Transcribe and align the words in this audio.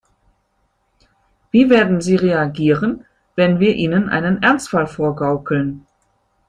Wie 1.51 1.69
werden 1.69 2.01
sie 2.01 2.15
reagieren, 2.15 3.05
wenn 3.35 3.59
wir 3.59 3.75
ihnen 3.75 4.09
einen 4.09 4.41
Ernstfall 4.41 4.87
vorgaukeln? 4.87 5.85